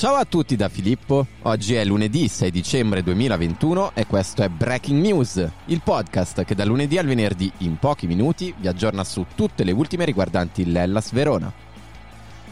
Ciao 0.00 0.14
a 0.14 0.24
tutti 0.24 0.56
da 0.56 0.70
Filippo, 0.70 1.26
oggi 1.42 1.74
è 1.74 1.84
lunedì 1.84 2.26
6 2.26 2.50
dicembre 2.50 3.02
2021 3.02 3.90
e 3.92 4.06
questo 4.06 4.42
è 4.42 4.48
Breaking 4.48 4.98
News, 4.98 5.46
il 5.66 5.82
podcast 5.84 6.42
che 6.44 6.54
da 6.54 6.64
lunedì 6.64 6.96
al 6.96 7.04
venerdì 7.04 7.52
in 7.58 7.76
pochi 7.76 8.06
minuti 8.06 8.54
vi 8.56 8.66
aggiorna 8.66 9.04
su 9.04 9.26
tutte 9.34 9.62
le 9.62 9.72
ultime 9.72 10.06
riguardanti 10.06 10.72
l'Ellas 10.72 11.12
Verona. 11.12 11.52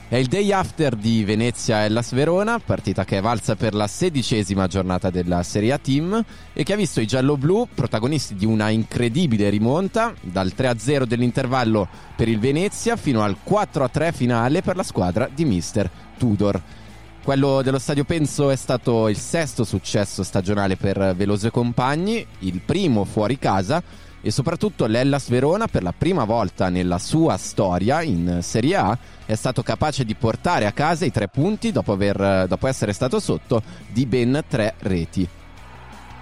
È 0.08 0.16
il 0.16 0.26
day 0.26 0.52
after 0.52 0.94
di 0.94 1.24
Venezia-Ellas 1.24 2.12
Verona, 2.12 2.58
partita 2.58 3.06
che 3.06 3.16
è 3.16 3.22
valsa 3.22 3.56
per 3.56 3.72
la 3.72 3.86
sedicesima 3.86 4.66
giornata 4.66 5.08
della 5.08 5.42
Serie 5.42 5.72
A 5.72 5.78
Team 5.78 6.22
e 6.52 6.62
che 6.64 6.74
ha 6.74 6.76
visto 6.76 7.00
i 7.00 7.06
gialloblu 7.06 7.68
protagonisti 7.74 8.34
di 8.34 8.44
una 8.44 8.68
incredibile 8.68 9.48
rimonta 9.48 10.12
dal 10.20 10.52
3-0 10.54 11.04
dell'intervallo 11.04 11.88
per 12.14 12.28
il 12.28 12.40
Venezia 12.40 12.96
fino 12.96 13.22
al 13.22 13.38
4-3 13.42 14.12
finale 14.12 14.60
per 14.60 14.76
la 14.76 14.82
squadra 14.82 15.30
di 15.34 15.46
Mister 15.46 15.90
Tudor. 16.18 16.86
Quello 17.22 17.60
dello 17.60 17.78
Stadio 17.78 18.04
Penso 18.04 18.48
è 18.48 18.56
stato 18.56 19.08
il 19.08 19.18
sesto 19.18 19.64
successo 19.64 20.22
stagionale 20.22 20.76
per 20.76 21.14
Veloso 21.14 21.48
e 21.48 21.50
compagni, 21.50 22.26
il 22.40 22.60
primo 22.64 23.04
fuori 23.04 23.38
casa 23.38 23.82
e 24.20 24.30
soprattutto 24.30 24.86
l'Ellas 24.86 25.28
Verona 25.28 25.66
per 25.66 25.82
la 25.82 25.92
prima 25.96 26.24
volta 26.24 26.70
nella 26.70 26.98
sua 26.98 27.36
storia 27.36 28.02
in 28.02 28.38
Serie 28.42 28.76
A 28.76 28.98
è 29.26 29.34
stato 29.34 29.62
capace 29.62 30.04
di 30.04 30.14
portare 30.14 30.66
a 30.66 30.72
casa 30.72 31.04
i 31.04 31.12
tre 31.12 31.28
punti 31.28 31.70
dopo, 31.70 31.92
aver, 31.92 32.46
dopo 32.48 32.66
essere 32.66 32.92
stato 32.92 33.20
sotto 33.20 33.62
di 33.88 34.06
ben 34.06 34.42
tre 34.48 34.74
reti. 34.78 35.28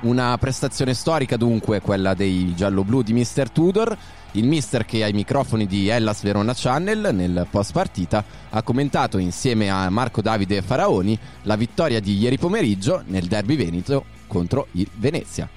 Una 0.07 0.39
prestazione 0.39 0.95
storica 0.95 1.37
dunque 1.37 1.81
quella 1.81 2.15
dei 2.15 2.55
giallo-blu 2.55 3.03
di 3.03 3.13
Mr. 3.13 3.51
Tudor, 3.51 3.99
il 4.33 4.47
mister 4.47 4.85
che 4.85 5.03
ai 5.03 5.13
microfoni 5.13 5.67
di 5.67 5.89
Hellas 5.89 6.23
Verona 6.23 6.53
Channel 6.55 7.13
nel 7.13 7.49
post 7.51 7.73
partita 7.73 8.25
ha 8.51 8.63
commentato 8.63 9.19
insieme 9.19 9.69
a 9.69 9.91
Marco 9.91 10.23
Davide 10.23 10.63
Faraoni 10.63 11.19
la 11.43 11.57
vittoria 11.57 11.99
di 11.99 12.17
ieri 12.19 12.39
pomeriggio 12.39 13.03
nel 13.07 13.27
derby 13.27 13.57
veneto 13.57 14.05
contro 14.29 14.69
il 14.73 14.89
Venezia. 14.95 15.51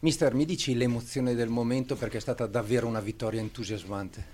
Mister, 0.00 0.34
mi 0.34 0.44
dici 0.44 0.74
l'emozione 0.74 1.34
del 1.34 1.48
momento 1.48 1.96
perché 1.96 2.18
è 2.18 2.20
stata 2.20 2.46
davvero 2.46 2.86
una 2.86 3.00
vittoria 3.00 3.40
entusiasmante? 3.40 4.26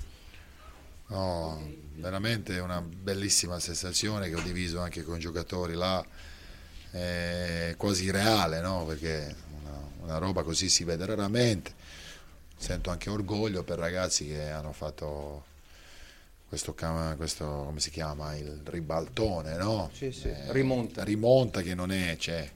No, 1.07 1.71
veramente 1.95 2.59
una 2.59 2.81
bellissima 2.83 3.61
sensazione 3.61 4.29
che 4.29 4.35
ho 4.35 4.43
diviso 4.43 4.81
anche 4.81 5.05
con 5.05 5.19
i 5.19 5.21
giocatori 5.21 5.75
là, 5.75 6.05
è 6.91 7.75
quasi 7.77 8.11
reale, 8.11 8.61
no? 8.61 8.85
perché 8.85 9.51
una, 10.03 10.19
roba 10.19 10.43
così 10.43 10.69
si 10.69 10.85
vede 10.85 11.07
raramente. 11.07 11.75
Sento 12.57 12.91
anche 12.91 13.11
orgoglio 13.11 13.63
per 13.63 13.79
ragazzi 13.79 14.27
che 14.27 14.49
hanno 14.49 14.73
fatto 14.73 15.45
questo, 16.49 16.75
questo 17.17 17.65
come 17.67 17.81
si 17.81 17.91
chiama, 17.91 18.37
il 18.37 18.61
ribaltone, 18.65 19.57
no? 19.57 19.91
Sì, 19.93 20.13
sì, 20.13 20.29
eh, 20.29 20.53
rimonta. 20.53 21.03
Rimonta 21.03 21.63
che 21.63 21.75
non 21.75 21.91
è, 21.91 22.17
c'è. 22.17 22.51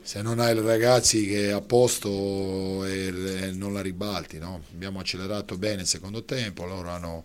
Se 0.00 0.22
non 0.22 0.38
hai 0.38 0.54
ragazzi 0.54 1.26
che 1.26 1.48
è 1.48 1.52
a 1.52 1.60
posto 1.60 2.84
e, 2.84 3.06
e 3.06 3.50
non 3.52 3.72
la 3.72 3.80
ribalti, 3.80 4.38
no? 4.38 4.62
Abbiamo 4.72 5.00
accelerato 5.00 5.56
bene 5.56 5.82
il 5.82 5.88
secondo 5.88 6.24
tempo, 6.24 6.64
loro 6.66 6.90
hanno 6.90 7.24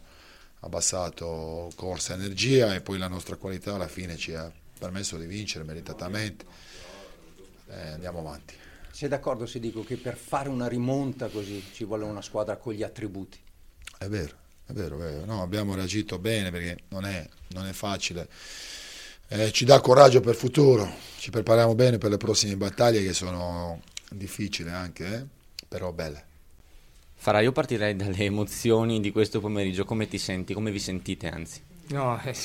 abbassato 0.61 1.69
corsa 1.75 2.13
e 2.13 2.15
energia 2.17 2.73
e 2.73 2.81
poi 2.81 2.97
la 2.97 3.07
nostra 3.07 3.35
qualità 3.35 3.75
alla 3.75 3.87
fine 3.87 4.17
ci 4.17 4.33
ha 4.33 4.51
permesso 4.77 5.17
di 5.17 5.25
vincere 5.25 5.63
meritatamente. 5.63 6.45
Eh, 7.67 7.89
andiamo 7.89 8.19
avanti. 8.19 8.55
Sei 8.99 9.07
d'accordo 9.07 9.45
se 9.45 9.61
dico 9.61 9.81
che 9.81 9.95
per 9.95 10.17
fare 10.17 10.49
una 10.49 10.67
rimonta 10.67 11.29
così 11.29 11.63
ci 11.71 11.85
vuole 11.85 12.03
una 12.03 12.21
squadra 12.21 12.57
con 12.57 12.73
gli 12.73 12.83
attributi? 12.83 13.39
È 13.97 14.07
vero, 14.07 14.35
è 14.65 14.73
vero, 14.73 14.97
è 14.97 14.99
vero. 14.99 15.23
No, 15.23 15.41
abbiamo 15.41 15.73
reagito 15.73 16.19
bene 16.19 16.51
perché 16.51 16.79
non 16.89 17.05
è, 17.05 17.25
non 17.51 17.65
è 17.65 17.71
facile. 17.71 18.27
Eh, 19.29 19.53
ci 19.53 19.63
dà 19.63 19.79
coraggio 19.79 20.19
per 20.19 20.33
il 20.33 20.37
futuro, 20.37 20.85
ci 21.17 21.29
prepariamo 21.29 21.75
bene 21.75 21.97
per 21.97 22.09
le 22.09 22.17
prossime 22.17 22.57
battaglie 22.57 23.01
che 23.01 23.13
sono 23.13 23.81
difficili 24.09 24.69
anche, 24.69 25.15
eh? 25.15 25.25
però 25.65 25.93
belle. 25.93 26.25
Farà, 27.15 27.39
io 27.39 27.53
partirei 27.53 27.95
dalle 27.95 28.25
emozioni 28.25 28.99
di 28.99 29.13
questo 29.13 29.39
pomeriggio, 29.39 29.85
come 29.85 30.09
ti 30.09 30.17
senti, 30.17 30.53
come 30.53 30.71
vi 30.71 30.79
sentite 30.79 31.29
anzi? 31.29 31.61
No, 31.91 32.19
eh, 32.25 32.35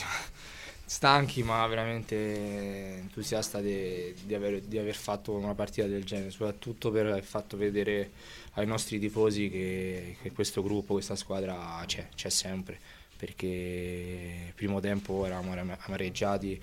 stanchi 0.87 1.43
ma 1.43 1.67
veramente 1.67 2.97
entusiasta 2.99 3.61
di, 3.61 4.15
di, 4.25 4.35
aver, 4.35 4.61
di, 4.61 4.79
aver, 4.79 4.95
fatto 4.95 5.33
una 5.33 5.55
partita 5.55 5.87
del 5.87 6.05
genere, 6.05 6.31
soprattutto 6.31 6.91
per 6.91 7.07
aver 7.07 7.25
fatto 7.25 7.57
vedere 7.57 8.11
ai 8.53 8.67
nostri 8.67 8.99
tifosi 8.99 9.49
che, 9.49 10.17
che 10.21 10.33
questo 10.33 10.63
gruppo, 10.63 10.95
questa 10.95 11.17
squadra 11.17 11.83
c'è, 11.87 12.09
c'è 12.15 12.29
sempre, 12.29 12.79
perché 13.17 13.47
il 13.47 14.53
primo 14.55 14.81
tempo 14.81 15.25
eravamo 15.25 15.75
amareggiati, 15.79 16.61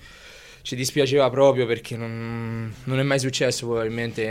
ci 0.62 0.76
dispiaceva 0.76 1.28
proprio 1.28 1.66
perché 1.66 1.96
non, 1.96 2.72
non, 2.84 2.98
è 2.98 3.02
mai 3.02 3.18
successo 3.18 3.66
probabilmente 3.66 4.22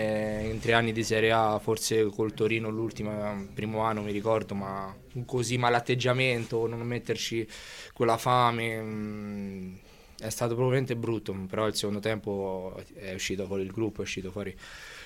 in 0.49 0.59
tre 0.59 0.73
anni 0.73 0.93
di 0.93 1.03
Serie 1.03 1.31
A, 1.31 1.59
forse 1.59 2.05
col 2.05 2.33
Torino 2.33 2.69
l'ultimo, 2.69 3.47
primo 3.53 3.81
anno 3.81 4.01
mi 4.01 4.11
ricordo, 4.11 4.55
ma 4.55 4.95
così 5.25 5.57
malatteggiamento, 5.57 6.67
non 6.67 6.79
metterci 6.81 7.45
quella 7.93 8.17
fame, 8.17 8.81
mh, 8.81 9.79
è 10.19 10.29
stato 10.29 10.53
probabilmente 10.53 10.95
brutto, 10.95 11.35
però 11.49 11.67
il 11.67 11.75
secondo 11.75 11.99
tempo 11.99 12.81
è 12.95 13.13
uscito 13.13 13.45
fuori 13.45 13.63
il 13.63 13.71
gruppo, 13.71 13.99
è 13.99 14.03
uscito 14.03 14.31
fuori 14.31 14.55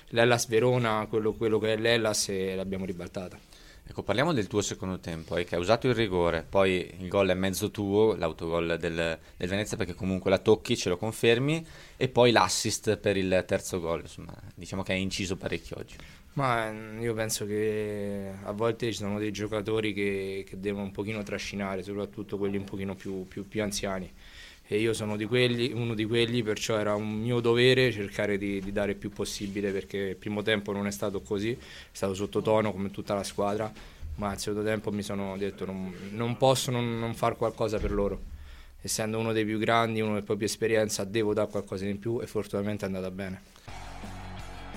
l'Ellas 0.10 0.48
Verona, 0.48 1.08
quello, 1.10 1.34
quello 1.34 1.58
che 1.58 1.74
è 1.74 1.78
l'Ellas 1.78 2.30
e 2.30 2.56
l'abbiamo 2.56 2.86
ribaltata. 2.86 3.40
Ecco, 3.88 4.02
parliamo 4.02 4.34
del 4.34 4.48
tuo 4.48 4.62
secondo 4.62 5.00
tempo, 5.00 5.38
eh, 5.38 5.44
che 5.44 5.56
ha 5.56 5.60
usato 5.60 5.88
il 5.88 5.94
rigore, 5.94 6.44
poi 6.48 6.92
il 7.00 7.08
gol 7.08 7.30
è 7.30 7.34
mezzo 7.36 7.70
tuo, 7.70 8.16
l'autogol 8.16 8.78
del, 8.80 9.20
del, 9.38 9.48
Venezia 9.48 9.78
perché 9.78 9.94
comunque 9.94 10.32
la 10.32 10.40
tocchi, 10.40 10.76
ce 10.76 10.90
lo 10.90 10.98
confermi, 10.98 11.66
e 11.96 12.10
poi 12.10 12.32
l'assist 12.32 12.98
per 12.98 13.16
il 13.16 13.44
terzo 13.48 13.80
gol, 13.80 14.02
insomma, 14.02 14.34
diciamo 14.56 14.82
che 14.82 14.94
hai 14.94 15.02
inciso 15.02 15.38
parecchio 15.38 15.78
oggi. 15.78 15.96
Ma 16.34 16.72
mm, 16.72 17.02
io 17.02 17.14
penso 17.14 17.46
che 17.46 18.32
a 18.44 18.52
volte 18.52 18.92
ci 18.92 18.98
sono 18.98 19.20
dei 19.20 19.32
giocatori 19.32 19.94
che, 19.94 20.44
che 20.48 20.60
devono 20.60 20.86
un 20.86 20.92
pochino 20.92 21.22
trascinare, 21.22 21.84
soprattutto 21.84 22.38
quelli 22.40 22.58
un 22.58 22.66
pochino 22.66 22.96
più, 22.96 23.28
più, 23.28 23.48
più 23.48 23.62
anziani 23.62 24.12
e 24.68 24.80
io 24.80 24.94
sono 24.94 25.16
di 25.16 25.26
quelli, 25.26 25.72
uno 25.74 25.94
di 25.94 26.06
quelli, 26.06 26.42
perciò 26.42 26.78
era 26.78 26.96
un 26.96 27.20
mio 27.20 27.40
dovere 27.40 27.92
cercare 27.92 28.38
di, 28.38 28.60
di, 28.62 28.72
dare 28.72 28.92
il 28.92 28.98
più 28.98 29.12
possibile 29.12 29.72
perché 29.72 29.98
il 29.98 30.16
primo 30.16 30.42
tempo 30.42 30.72
non 30.72 30.88
è 30.88 30.92
stato 30.92 31.22
così, 31.22 31.52
è 31.52 31.58
stato 31.92 32.16
sottotono 32.16 32.72
come 32.72 32.90
tutta 32.90 33.14
la 33.14 33.24
squadra, 33.24 33.72
ma 34.16 34.30
al 34.30 34.40
secondo 34.40 34.68
tempo 34.68 34.92
mi 34.92 35.04
sono 35.04 35.38
detto 35.38 35.66
non, 35.66 35.94
non 36.12 36.36
posso 36.38 36.72
non, 36.72 36.98
non 36.98 37.14
fare 37.14 37.36
qualcosa 37.36 37.78
per 37.78 37.92
loro. 37.92 38.34
Essendo 38.82 39.20
uno 39.20 39.34
dei 39.34 39.46
più 39.46 39.60
grandi, 39.60 40.02
uno 40.02 40.20
di 40.20 40.26
più 40.26 40.38
esperienza, 40.40 41.04
devo 41.04 41.34
dare 41.34 41.50
qualcosa 41.50 41.86
in 41.86 42.00
più 42.00 42.20
e 42.22 42.26
fortunatamente 42.26 42.86
è 42.86 42.88
andata 42.88 43.12
bene. 43.12 43.42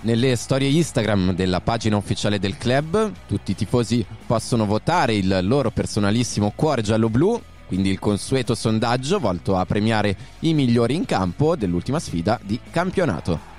Nelle 0.00 0.36
storie 0.36 0.68
Instagram 0.68 1.34
della 1.34 1.60
pagina 1.60 1.96
ufficiale 1.96 2.38
del 2.38 2.56
club, 2.56 3.10
tutti 3.26 3.50
i 3.50 3.54
tifosi 3.54 4.04
possono 4.26 4.64
votare 4.64 5.14
il 5.14 5.40
loro 5.42 5.70
personalissimo 5.70 6.52
cuore 6.54 6.82
giallo-blu 6.82 7.42
quindi 7.68 7.90
il 7.90 8.00
consueto 8.00 8.56
sondaggio 8.56 9.20
volto 9.20 9.56
a 9.56 9.64
premiare 9.64 10.16
i 10.40 10.54
migliori 10.54 10.96
in 10.96 11.04
campo 11.04 11.54
dell'ultima 11.54 12.00
sfida 12.00 12.40
di 12.42 12.58
campionato. 12.70 13.56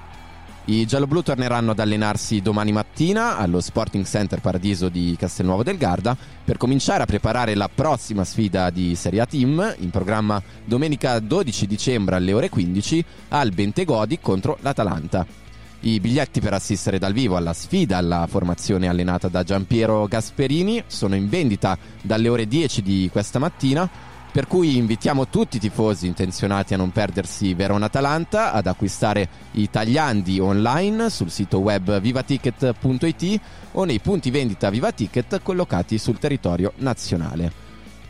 I 0.65 0.85
gialloblu 0.85 1.23
torneranno 1.23 1.71
ad 1.71 1.79
allenarsi 1.79 2.41
domani 2.41 2.71
mattina 2.71 3.37
allo 3.37 3.59
Sporting 3.59 4.05
Center 4.05 4.39
Paradiso 4.39 4.89
di 4.89 5.15
Castelnuovo 5.17 5.63
del 5.63 5.77
Garda 5.77 6.15
per 6.43 6.57
cominciare 6.57 7.01
a 7.01 7.07
preparare 7.07 7.55
la 7.55 7.69
prossima 7.73 8.23
sfida 8.23 8.69
di 8.69 8.93
Serie 8.95 9.21
A 9.21 9.25
Team 9.25 9.75
in 9.79 9.89
programma 9.89 10.41
domenica 10.63 11.17
12 11.17 11.65
dicembre 11.65 12.17
alle 12.17 12.33
ore 12.33 12.49
15 12.49 13.05
al 13.29 13.51
Bentegodi 13.51 14.19
contro 14.19 14.57
l'Atalanta. 14.61 15.48
I 15.81 16.01
biglietti 16.01 16.41
per 16.41 16.53
assistere 16.53 16.99
dal 16.99 17.13
vivo 17.13 17.37
alla 17.37 17.53
sfida 17.53 17.95
alla 17.95 18.27
formazione 18.27 18.89
allenata 18.89 19.29
da 19.29 19.43
Giampiero 19.43 20.07
Gasperini 20.07 20.83
sono 20.87 21.15
in 21.15 21.29
vendita 21.29 21.77
dalle 22.01 22.27
ore 22.27 22.47
10 22.47 22.81
di 22.81 23.07
questa 23.09 23.39
mattina, 23.39 23.89
per 24.29 24.45
cui 24.45 24.75
invitiamo 24.75 25.29
tutti 25.29 25.55
i 25.55 25.59
tifosi 25.61 26.05
intenzionati 26.05 26.73
a 26.73 26.77
non 26.77 26.91
perdersi 26.91 27.53
Verona-Atalanta 27.53 28.51
ad 28.51 28.67
acquistare 28.67 29.29
i 29.51 29.69
tagliandi 29.69 30.41
online 30.41 31.09
sul 31.09 31.31
sito 31.31 31.59
web 31.59 31.97
vivaticket.it 32.01 33.39
o 33.71 33.85
nei 33.85 33.99
punti 33.99 34.31
vendita 34.31 34.69
Vivaticket 34.69 35.41
collocati 35.41 35.97
sul 35.97 36.19
territorio 36.19 36.73
nazionale. 36.79 37.67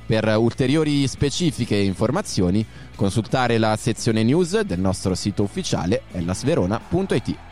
Per 0.07 0.25
ulteriori 0.39 1.07
specifiche 1.07 1.75
e 1.75 1.83
informazioni 1.83 2.65
consultare 2.95 3.59
la 3.59 3.75
sezione 3.75 4.23
news 4.23 4.59
del 4.61 4.79
nostro 4.79 5.13
sito 5.13 5.43
ufficiale 5.43 6.01
ellasverona.it. 6.13 7.47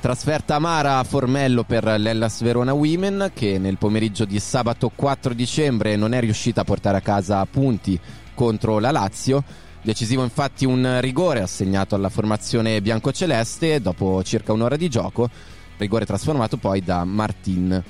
Trasferta 0.00 0.54
amara 0.54 0.98
a 0.98 1.04
Formello 1.04 1.62
per 1.62 1.84
l'Ellas 1.84 2.40
Verona 2.40 2.72
Women 2.72 3.32
che 3.34 3.58
nel 3.58 3.76
pomeriggio 3.76 4.24
di 4.24 4.40
sabato 4.40 4.90
4 4.94 5.34
dicembre 5.34 5.94
non 5.94 6.14
è 6.14 6.20
riuscita 6.20 6.62
a 6.62 6.64
portare 6.64 6.96
a 6.96 7.02
casa 7.02 7.44
punti 7.44 8.00
contro 8.32 8.78
la 8.78 8.92
Lazio. 8.92 9.44
Decisivo 9.82 10.22
infatti 10.22 10.64
un 10.64 11.00
rigore 11.02 11.42
assegnato 11.42 11.94
alla 11.94 12.08
formazione 12.08 12.80
biancoceleste 12.80 13.82
dopo 13.82 14.22
circa 14.22 14.54
un'ora 14.54 14.76
di 14.76 14.88
gioco, 14.88 15.28
rigore 15.76 16.06
trasformato 16.06 16.56
poi 16.56 16.82
da 16.82 17.04
Martin. 17.04 17.84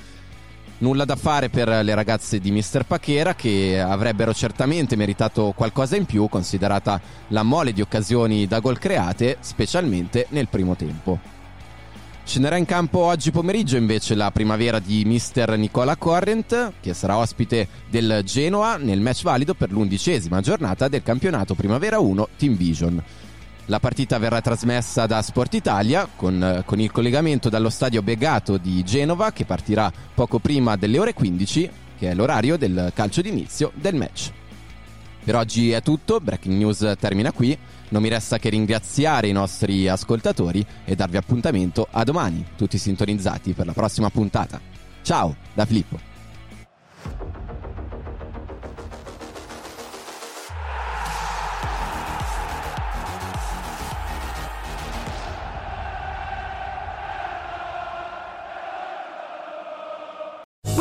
Nulla 0.79 1.05
da 1.05 1.15
fare 1.15 1.47
per 1.47 1.69
le 1.69 1.95
ragazze 1.95 2.39
di 2.39 2.51
Mister 2.51 2.83
Pachera 2.83 3.35
che 3.35 3.79
avrebbero 3.79 4.33
certamente 4.33 4.97
meritato 4.97 5.53
qualcosa 5.55 5.95
in 5.95 6.03
più 6.03 6.27
considerata 6.27 6.99
la 7.29 7.43
mole 7.43 7.71
di 7.71 7.79
occasioni 7.79 8.47
da 8.47 8.59
gol 8.59 8.79
create, 8.79 9.37
specialmente 9.39 10.25
nel 10.31 10.49
primo 10.49 10.75
tempo. 10.75 11.39
Scenderà 12.23 12.55
in 12.55 12.65
campo 12.65 12.99
oggi 12.99 13.29
pomeriggio 13.31 13.75
invece 13.75 14.15
la 14.15 14.31
primavera 14.31 14.79
di 14.79 15.03
Mister 15.03 15.57
Nicola 15.57 15.97
Corrent, 15.97 16.73
che 16.79 16.93
sarà 16.93 17.17
ospite 17.17 17.67
del 17.89 18.21
Genoa 18.23 18.77
nel 18.77 19.01
match 19.01 19.23
valido 19.23 19.53
per 19.53 19.71
l'undicesima 19.71 20.39
giornata 20.39 20.87
del 20.87 21.03
campionato 21.03 21.55
Primavera 21.55 21.99
1 21.99 22.29
Team 22.37 22.55
Vision. 22.55 23.03
La 23.65 23.79
partita 23.79 24.17
verrà 24.17 24.39
trasmessa 24.39 25.05
da 25.07 25.21
Sport 25.21 25.55
Italia 25.55 26.07
con, 26.15 26.63
con, 26.65 26.79
il 26.79 26.91
collegamento 26.91 27.49
dallo 27.49 27.69
stadio 27.69 28.01
Begato 28.01 28.57
di 28.57 28.81
Genova 28.83 29.31
che 29.31 29.45
partirà 29.45 29.91
poco 30.13 30.39
prima 30.39 30.77
delle 30.77 30.99
ore 30.99 31.13
15, 31.13 31.69
che 31.97 32.09
è 32.09 32.13
l'orario 32.13 32.57
del 32.57 32.91
calcio 32.93 33.21
d'inizio 33.21 33.71
del 33.75 33.95
match. 33.95 34.31
Per 35.23 35.35
oggi 35.35 35.69
è 35.69 35.83
tutto, 35.83 36.19
Breaking 36.19 36.57
News 36.57 36.95
termina 36.99 37.31
qui. 37.31 37.55
Non 37.89 38.01
mi 38.01 38.09
resta 38.09 38.39
che 38.39 38.49
ringraziare 38.49 39.27
i 39.27 39.31
nostri 39.31 39.87
ascoltatori 39.87 40.65
e 40.83 40.95
darvi 40.95 41.17
appuntamento 41.17 41.87
a 41.91 42.03
domani, 42.03 42.43
tutti 42.55 42.79
sintonizzati 42.79 43.53
per 43.53 43.67
la 43.67 43.73
prossima 43.73 44.09
puntata. 44.09 44.59
Ciao 45.03 45.35
da 45.53 45.65
Filippo. 45.65 46.10